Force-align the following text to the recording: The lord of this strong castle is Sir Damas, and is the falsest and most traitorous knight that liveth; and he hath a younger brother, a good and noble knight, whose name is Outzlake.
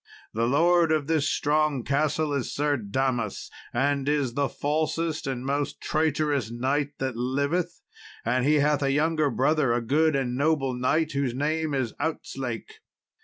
The 0.33 0.47
lord 0.47 0.91
of 0.91 1.05
this 1.05 1.29
strong 1.29 1.83
castle 1.83 2.33
is 2.33 2.51
Sir 2.51 2.75
Damas, 2.75 3.51
and 3.71 4.09
is 4.09 4.33
the 4.33 4.49
falsest 4.49 5.27
and 5.27 5.45
most 5.45 5.79
traitorous 5.79 6.49
knight 6.49 6.97
that 6.97 7.15
liveth; 7.15 7.81
and 8.25 8.43
he 8.43 8.55
hath 8.55 8.81
a 8.81 8.91
younger 8.91 9.29
brother, 9.29 9.73
a 9.73 9.79
good 9.79 10.15
and 10.15 10.35
noble 10.35 10.73
knight, 10.73 11.11
whose 11.11 11.35
name 11.35 11.75
is 11.75 11.93
Outzlake. 11.99 12.79